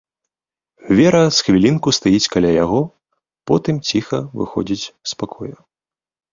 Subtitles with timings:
[0.99, 2.81] Вера з хвілінку стаіць каля яго,
[3.53, 5.57] потым ціха выходзіць з пакоя.